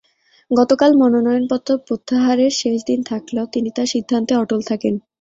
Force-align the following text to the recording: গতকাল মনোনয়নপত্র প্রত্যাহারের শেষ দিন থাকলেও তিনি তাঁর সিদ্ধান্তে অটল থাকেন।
গতকাল 0.51 0.91
মনোনয়নপত্র 1.01 1.69
প্রত্যাহারের 1.87 2.51
শেষ 2.55 2.77
দিন 2.89 2.99
থাকলেও 3.03 3.45
তিনি 3.53 3.69
তাঁর 3.75 3.87
সিদ্ধান্তে 3.93 4.33
অটল 4.35 4.61
থাকেন। 4.69 4.93